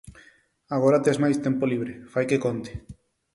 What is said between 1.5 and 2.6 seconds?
libre, fai que